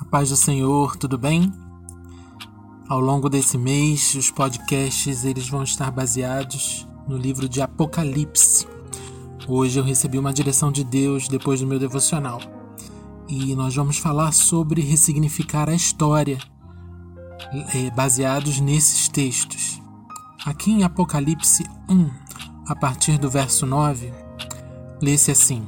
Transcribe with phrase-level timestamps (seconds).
[0.00, 1.52] A paz do Senhor, tudo bem?
[2.88, 8.66] Ao longo desse mês, os podcasts eles vão estar baseados no livro de Apocalipse.
[9.46, 12.40] Hoje eu recebi uma direção de Deus depois do meu devocional.
[13.28, 16.38] E nós vamos falar sobre ressignificar a história,
[17.74, 19.82] é, baseados nesses textos.
[20.46, 22.10] Aqui em Apocalipse 1,
[22.66, 24.10] a partir do verso 9,
[25.02, 25.62] lê-se assim: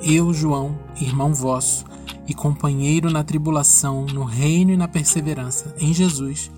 [0.00, 1.84] Eu, João, irmão vosso,
[2.28, 6.50] e companheiro na tribulação, no reino e na perseverança, em Jesus,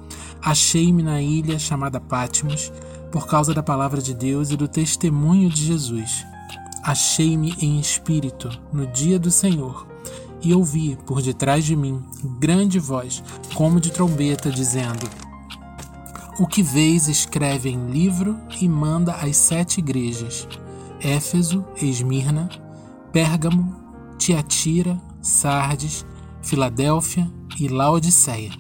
[0.43, 2.73] achei-me na ilha chamada Pátimos,
[3.13, 6.27] por causa da palavra de Deus e do testemunho de Jesus.
[6.83, 9.87] Achei-me em espírito no dia do Senhor,
[10.43, 12.03] e ouvi por detrás de mim
[12.39, 13.23] grande voz,
[13.55, 15.09] como de trombeta, dizendo:
[16.39, 20.49] O que vês, escreve em livro e manda às sete igrejas:
[21.01, 22.49] Éfeso, Esmirna,
[23.13, 23.77] Pérgamo,
[24.17, 26.05] Tiatira, Sardes,
[26.43, 28.53] Filadélfia e Laodiceia.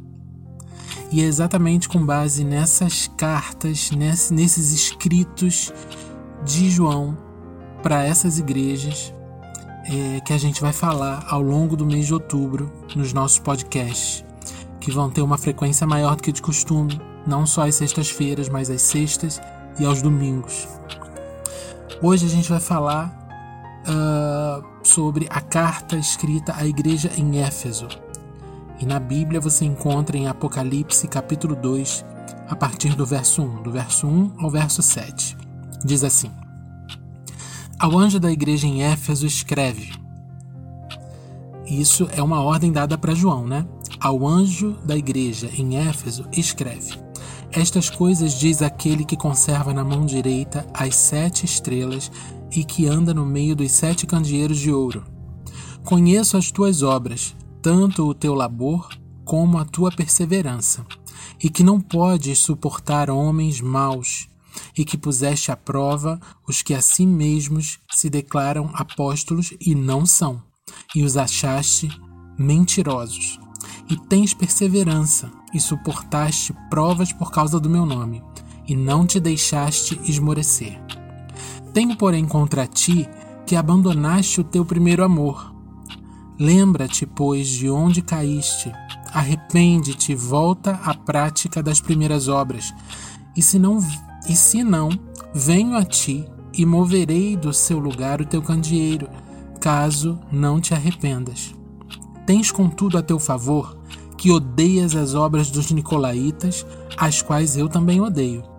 [1.12, 5.72] E é exatamente com base nessas cartas, nesses escritos
[6.44, 7.16] de João
[7.83, 9.12] para essas igrejas
[9.84, 14.25] é, que a gente vai falar ao longo do mês de outubro nos nossos podcasts,
[14.81, 18.70] que vão ter uma frequência maior do que de costume, não só às sextas-feiras, mas
[18.70, 19.41] às sextas
[19.78, 20.69] e aos domingos.
[22.03, 23.12] Hoje a gente vai falar
[23.86, 27.89] uh, sobre a carta escrita à igreja em Éfeso.
[28.78, 32.05] E na Bíblia você encontra em Apocalipse capítulo 2,
[32.48, 35.37] a partir do verso 1, do verso 1 ao verso 7.
[35.84, 36.31] Diz assim:
[37.78, 39.92] Ao anjo da igreja em Éfeso escreve.
[41.67, 43.67] Isso é uma ordem dada para João, né?
[44.00, 46.98] Ao anjo da igreja em Éfeso escreve:
[47.53, 52.11] Estas coisas diz aquele que conserva na mão direita as sete estrelas
[52.55, 55.05] e que anda no meio dos sete candeeiros de ouro.
[55.84, 58.89] Conheço as tuas obras, tanto o teu labor
[59.25, 60.84] como a tua perseverança,
[61.43, 64.28] e que não podes suportar homens maus,
[64.77, 70.05] e que puseste à prova os que a si mesmos se declaram apóstolos e não
[70.05, 70.43] são,
[70.94, 71.89] e os achaste
[72.39, 73.39] mentirosos.
[73.89, 78.22] E tens perseverança, e suportaste provas por causa do meu nome,
[78.66, 80.81] e não te deixaste esmorecer.
[81.72, 83.08] Tenho, porém, contra ti
[83.47, 85.54] que abandonaste o teu primeiro amor.
[86.38, 88.72] Lembra-te, pois, de onde caíste.
[89.12, 92.72] Arrepende-te volta à prática das primeiras obras.
[93.36, 93.78] E se não,
[94.28, 94.88] e se não,
[95.34, 99.09] venho a ti e moverei do seu lugar o teu candeeiro,
[99.60, 101.54] caso não te arrependas.
[102.26, 103.78] Tens, contudo, a teu favor
[104.16, 108.50] que odeias as obras dos nicolaítas, as quais eu também odeio.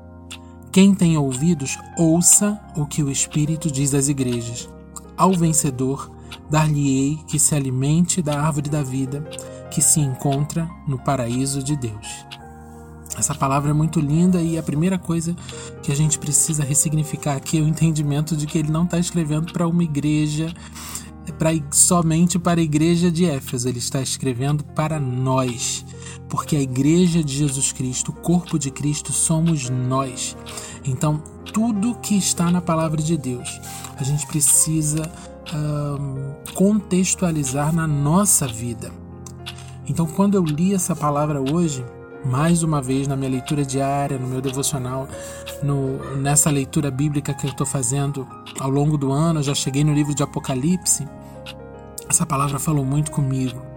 [0.72, 4.70] Quem tem ouvidos, ouça o que o Espírito diz às igrejas.
[5.18, 6.10] Ao vencedor,
[6.50, 9.20] dar-lhe-ei que se alimente da árvore da vida,
[9.70, 12.26] que se encontra no paraíso de Deus.
[13.18, 15.36] Essa palavra é muito linda e a primeira coisa
[15.84, 19.52] que a gente precisa ressignificar aqui é o entendimento de que ele não está escrevendo
[19.52, 20.54] para uma igreja,
[21.38, 25.84] pra, somente para a igreja de Éfeso, ele está escrevendo para nós
[26.30, 30.36] porque a igreja de Jesus Cristo, o corpo de Cristo, somos nós.
[30.86, 31.22] Então,
[31.54, 33.60] tudo que está na palavra de Deus,
[33.98, 35.12] a gente precisa
[35.54, 38.92] um, contextualizar na nossa vida.
[39.88, 41.84] Então, quando eu li essa palavra hoje,
[42.24, 45.08] mais uma vez na minha leitura diária, no meu devocional,
[45.64, 48.28] no, nessa leitura bíblica que eu estou fazendo
[48.60, 51.08] ao longo do ano, já cheguei no livro de Apocalipse.
[52.08, 53.71] Essa palavra falou muito comigo.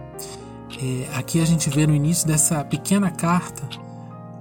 [0.81, 3.67] É, aqui a gente vê no início dessa pequena carta,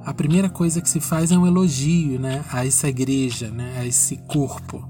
[0.05, 3.87] a primeira coisa que se faz é um elogio né, a essa igreja, né, a
[3.87, 4.87] esse corpo.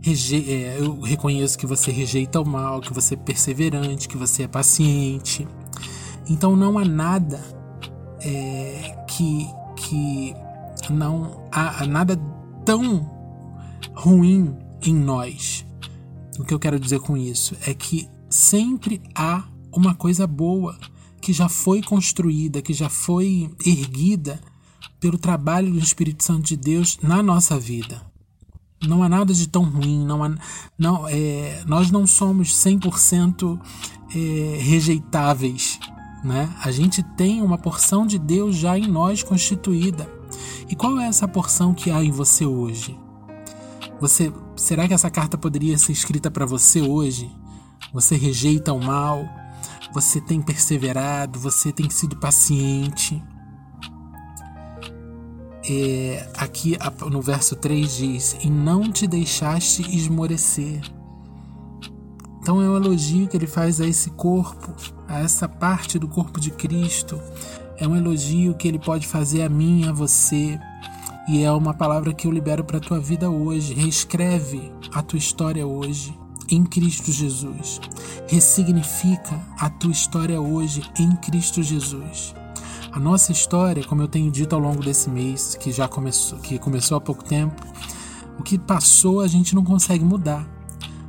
[0.00, 4.44] Reje é, eu reconheço que você rejeita o mal, que você é perseverante, que você
[4.44, 5.46] é paciente.
[6.28, 7.40] Então não há nada
[8.20, 10.34] é, que, que
[10.90, 12.16] não há nada
[12.64, 13.10] tão
[13.94, 15.66] ruim em nós.
[16.38, 19.44] O que eu quero dizer com isso é que sempre há
[19.76, 20.76] uma coisa boa
[21.20, 24.40] que já foi construída, que já foi erguida
[24.98, 28.00] pelo trabalho do Espírito Santo de Deus na nossa vida.
[28.82, 30.34] Não há nada de tão ruim, não há,
[30.78, 33.58] não, é, nós não somos 100%
[34.14, 35.78] é, rejeitáveis.
[36.24, 36.52] Né?
[36.62, 40.10] A gente tem uma porção de Deus já em nós constituída.
[40.68, 42.98] E qual é essa porção que há em você hoje?
[44.00, 47.30] Você, será que essa carta poderia ser escrita para você hoje?
[47.92, 49.26] Você rejeita o mal,
[49.92, 53.22] você tem perseverado, você tem sido paciente.
[55.68, 56.76] É, aqui
[57.10, 60.80] no verso 3 diz: E não te deixaste esmorecer.
[62.40, 64.72] Então é um elogio que ele faz a esse corpo,
[65.08, 67.20] a essa parte do corpo de Cristo.
[67.76, 70.58] É um elogio que ele pode fazer a mim, a você.
[71.28, 73.74] E é uma palavra que eu libero para a tua vida hoje.
[73.74, 76.16] Reescreve a tua história hoje
[76.50, 77.80] em Cristo Jesus.
[78.28, 82.34] Ressignifica a tua história hoje em Cristo Jesus.
[82.92, 86.58] A nossa história, como eu tenho dito ao longo desse mês, que já começou, que
[86.58, 87.60] começou há pouco tempo,
[88.38, 90.48] o que passou a gente não consegue mudar.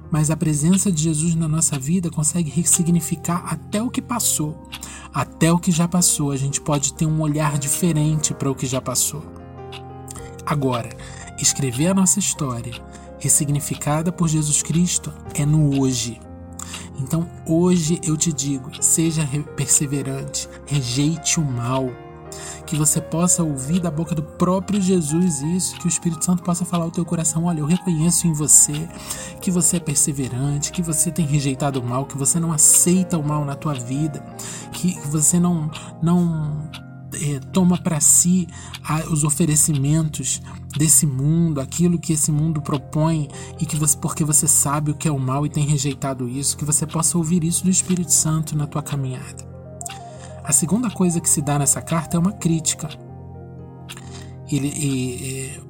[0.10, 4.68] Mas a presença de Jesus na nossa vida consegue ressignificar até o que passou,
[5.14, 6.32] até o que já passou.
[6.32, 9.24] A gente pode ter um olhar diferente para o que já passou.
[10.46, 10.90] Agora,
[11.38, 12.74] escrever a nossa história,
[13.20, 16.20] ressignificada por Jesus Cristo, é no hoje.
[17.00, 21.90] Então, hoje eu te digo: seja perseverante, rejeite o mal
[22.66, 26.66] que você possa ouvir da boca do próprio Jesus isso, que o Espírito Santo possa
[26.66, 28.88] falar ao teu coração: olha, eu reconheço em você
[29.42, 33.24] que você é perseverante, que você tem rejeitado o mal, que você não aceita o
[33.24, 34.24] mal na tua vida,
[34.74, 35.72] que você não
[36.02, 36.70] não
[37.22, 38.48] é, toma para si
[38.84, 40.42] a, os oferecimentos
[40.78, 43.28] desse mundo, aquilo que esse mundo propõe
[43.60, 46.58] e que você, porque você sabe o que é o mal e tem rejeitado isso,
[46.58, 49.48] que você possa ouvir isso do Espírito Santo na tua caminhada.
[50.44, 52.88] A segunda coisa que se dá nessa carta é uma crítica.
[54.50, 55.62] Ele,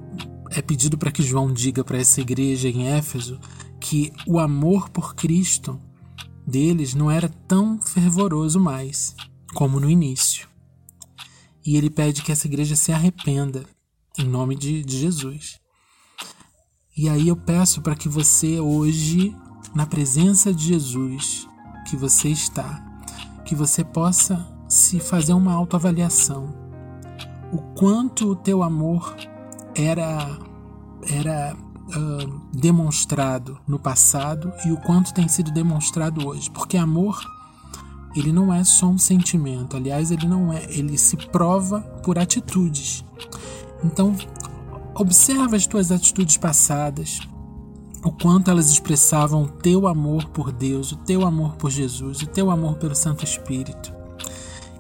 [0.52, 3.40] é pedido para que João diga para essa igreja em Éfeso
[3.80, 5.80] que o amor por Cristo
[6.46, 9.16] deles não era tão fervoroso mais
[9.54, 10.48] como no início.
[11.68, 13.66] E ele pede que essa igreja se arrependa
[14.18, 15.60] em nome de, de Jesus.
[16.96, 19.36] E aí eu peço para que você hoje,
[19.76, 21.46] na presença de Jesus,
[21.90, 22.82] que você está,
[23.44, 26.56] que você possa se fazer uma autoavaliação.
[27.52, 29.18] O quanto o teu amor
[29.76, 30.40] era
[31.04, 37.22] era uh, demonstrado no passado e o quanto tem sido demonstrado hoje, porque amor
[38.18, 43.04] ele não é só um sentimento, aliás, ele não é, ele se prova por atitudes.
[43.84, 44.16] Então,
[44.96, 47.20] observa as tuas atitudes passadas,
[48.04, 52.28] o quanto elas expressavam o teu amor por Deus, o teu amor por Jesus, o
[52.28, 53.94] teu amor pelo Santo Espírito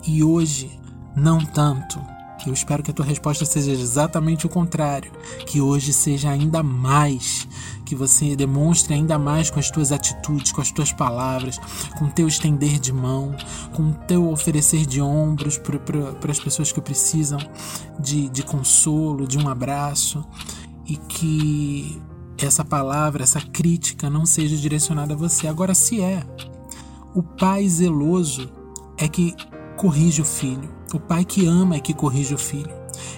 [0.07, 0.72] e hoje
[1.16, 2.00] não tanto.
[2.45, 5.12] Eu espero que a tua resposta seja exatamente o contrário,
[5.45, 7.48] que hoje seja ainda mais,
[7.86, 11.60] que você demonstre ainda mais com as tuas atitudes, com as tuas palavras,
[11.98, 13.36] com o teu estender de mão,
[13.74, 17.39] com o teu oferecer de ombros para as pessoas que precisam
[18.00, 20.24] de, de consolo, de um abraço,
[20.86, 22.01] e que
[22.38, 25.48] essa palavra, essa crítica não seja direcionada a você.
[25.48, 26.24] Agora, se é,
[27.13, 28.50] o pai zeloso
[28.98, 29.36] é que
[29.75, 30.76] corrige o filho.
[30.94, 32.74] O pai que ama é que corrige o filho.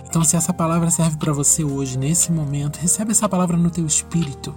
[0.06, 3.86] Então, se essa palavra serve para você hoje, nesse momento, recebe essa palavra no teu
[3.86, 4.56] espírito,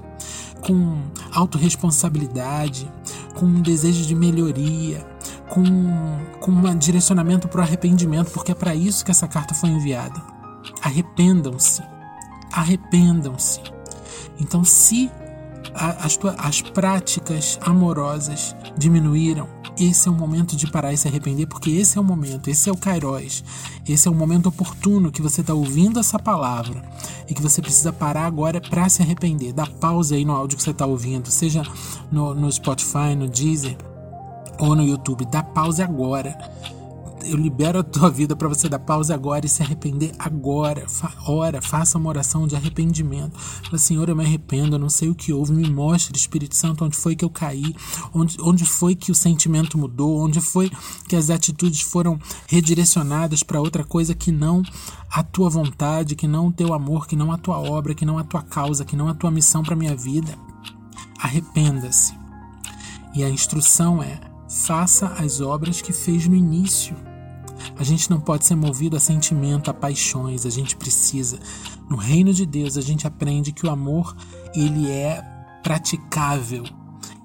[0.62, 0.98] com
[1.32, 2.90] autorresponsabilidade,
[3.34, 5.06] com um desejo de melhoria,
[5.48, 5.62] com,
[6.40, 10.20] com um direcionamento para o arrependimento, porque é para isso que essa carta foi enviada.
[10.80, 11.82] Arrependam-se.
[12.50, 13.60] Arrependam-se.
[14.40, 15.10] Então, se
[15.74, 19.48] as, as práticas amorosas diminuíram,
[19.78, 22.68] esse é o momento de parar e se arrepender, porque esse é o momento, esse
[22.68, 23.42] é o Kairos,
[23.88, 26.82] esse é o momento oportuno que você está ouvindo essa palavra
[27.28, 29.52] e que você precisa parar agora para se arrepender.
[29.52, 31.62] Dá pausa aí no áudio que você está ouvindo, seja
[32.10, 33.76] no, no Spotify, no Deezer
[34.58, 35.24] ou no YouTube.
[35.24, 36.36] Dá pausa agora
[37.24, 40.88] eu libero a tua vida para você dar pausa agora e se arrepender agora.
[40.88, 43.38] Fa ora, faça uma oração de arrependimento.
[43.38, 45.52] Fala, Senhor, eu me arrependo, eu não sei o que houve.
[45.52, 47.74] Me mostre, Espírito Santo, onde foi que eu caí,
[48.14, 50.70] onde, onde foi que o sentimento mudou, onde foi
[51.08, 54.62] que as atitudes foram redirecionadas para outra coisa que não
[55.10, 58.18] a tua vontade, que não o teu amor, que não a tua obra, que não
[58.18, 60.36] a tua causa, que não a tua missão para minha vida.
[61.18, 62.14] Arrependa-se.
[63.14, 64.18] E a instrução é:
[64.48, 66.96] faça as obras que fez no início.
[67.76, 71.38] A gente não pode ser movido a sentimento, a paixões, a gente precisa.
[71.88, 74.14] No reino de Deus, a gente aprende que o amor,
[74.54, 75.22] ele é
[75.62, 76.64] praticável.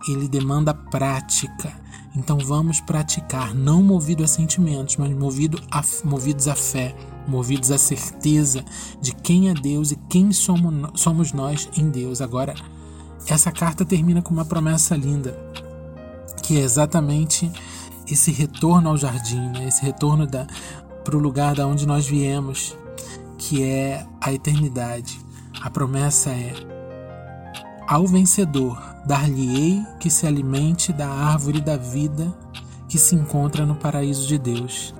[0.07, 1.73] Ele demanda prática.
[2.15, 6.95] Então vamos praticar, não movido a sentimentos, mas movido a, movidos à fé,
[7.27, 8.65] movidos à certeza
[8.99, 12.19] de quem é Deus e quem somos, somos nós em Deus.
[12.19, 12.55] Agora,
[13.27, 15.37] essa carta termina com uma promessa linda,
[16.41, 17.51] que é exatamente
[18.09, 19.67] esse retorno ao jardim, né?
[19.67, 20.27] esse retorno
[21.03, 22.77] para o lugar da onde nós viemos,
[23.37, 25.19] que é a eternidade.
[25.61, 26.53] A promessa é:
[27.87, 32.33] ao vencedor dar-lhe-ei que se alimente da árvore da vida
[32.89, 34.93] que se encontra no paraíso de Deus.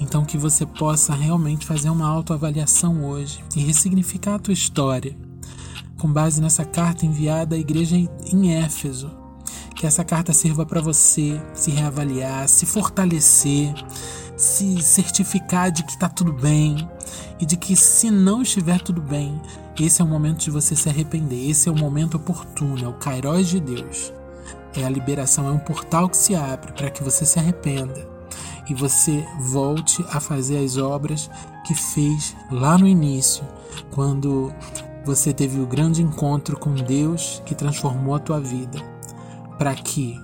[0.00, 5.16] Então que você possa realmente fazer uma autoavaliação hoje e ressignificar a tua história
[5.98, 9.10] com base nessa carta enviada à igreja em Éfeso
[9.78, 13.72] Que essa carta sirva para você se reavaliar, se fortalecer,
[14.36, 16.88] se certificar de que está tudo bem
[17.40, 19.40] e de que se não estiver tudo bem,
[19.78, 21.48] esse é o momento de você se arrepender.
[21.48, 24.12] Esse é o momento oportuno, é o Kairos de Deus.
[24.74, 28.18] É a liberação, é um portal que se abre para que você se arrependa
[28.68, 31.30] e você volte a fazer as obras
[31.64, 33.44] que fez lá no início,
[33.90, 34.52] quando
[35.04, 38.78] você teve o grande encontro com Deus que transformou a tua vida,
[39.58, 40.18] para que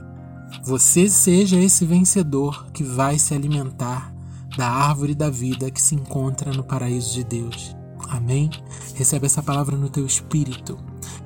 [0.63, 4.15] você seja esse vencedor que vai se alimentar
[4.57, 7.77] da árvore da vida que se encontra no paraíso de Deus.
[8.09, 8.51] Amém?
[8.95, 10.79] Recebe essa palavra no teu espírito.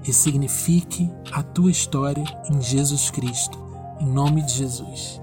[0.02, 3.58] Ressignifique a tua história em Jesus Cristo.
[4.00, 5.20] Em nome de Jesus.